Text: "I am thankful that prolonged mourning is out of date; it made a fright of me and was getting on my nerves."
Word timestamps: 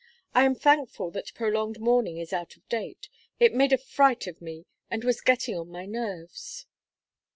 "I 0.33 0.45
am 0.45 0.55
thankful 0.55 1.11
that 1.11 1.31
prolonged 1.35 1.79
mourning 1.79 2.17
is 2.17 2.33
out 2.33 2.57
of 2.57 2.67
date; 2.69 3.07
it 3.39 3.53
made 3.53 3.71
a 3.71 3.77
fright 3.77 4.25
of 4.25 4.41
me 4.41 4.65
and 4.89 5.03
was 5.03 5.21
getting 5.21 5.55
on 5.55 5.69
my 5.69 5.85
nerves." 5.85 6.65